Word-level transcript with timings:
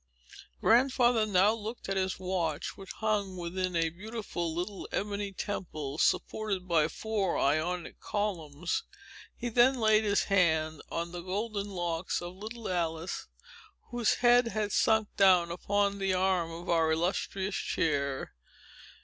Grandfather 0.61 1.27
now 1.27 1.53
looked 1.53 1.87
at 1.87 1.95
his 1.95 2.17
watch, 2.19 2.75
which 2.75 2.91
hung 2.93 3.37
within 3.37 3.75
a 3.75 3.89
beautiful 3.91 4.51
little 4.51 4.87
ebony 4.91 5.31
Temple, 5.31 5.99
supported 5.99 6.67
by 6.67 6.87
four 6.87 7.37
Ionic 7.37 7.99
columns. 7.99 8.81
He 9.37 9.47
then 9.49 9.75
laid 9.75 10.03
his 10.03 10.23
hand 10.23 10.81
on 10.89 11.11
the 11.11 11.21
golden 11.21 11.69
locks 11.69 12.19
of 12.19 12.33
little 12.33 12.67
Alice, 12.67 13.27
whose 13.91 14.15
head 14.15 14.47
had 14.47 14.71
sunk 14.71 15.07
down 15.17 15.51
upon 15.51 15.99
the 15.99 16.15
arm 16.15 16.49
of 16.49 16.67
our 16.67 16.91
illustrious 16.91 17.55
chair. 17.55 18.33